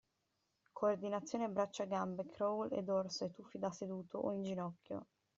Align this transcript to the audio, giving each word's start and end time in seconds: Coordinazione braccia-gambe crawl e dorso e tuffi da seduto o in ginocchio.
Coordinazione 0.73 1.47
braccia-gambe 1.47 2.25
crawl 2.25 2.71
e 2.73 2.81
dorso 2.81 3.23
e 3.23 3.29
tuffi 3.29 3.59
da 3.59 3.69
seduto 3.69 4.17
o 4.17 4.31
in 4.31 4.41
ginocchio. 4.41 5.05